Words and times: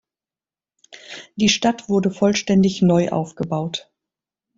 Die 1.35 1.49
Stadt 1.49 1.87
wurde 1.87 2.09
vollständig 2.09 2.81
neu 2.81 3.09
aufgebaut. 3.09 3.91